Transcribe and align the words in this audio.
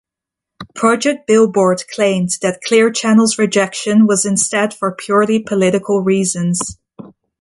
Project 0.73 1.27
Billboard 1.27 1.83
claimed 1.93 2.35
that 2.41 2.63
Clear 2.63 2.89
Channel's 2.89 3.37
rejection 3.37 4.07
was 4.07 4.25
instead 4.25 4.73
for 4.73 4.95
purely 4.95 5.37
political 5.43 6.01
reasons. 6.01 6.79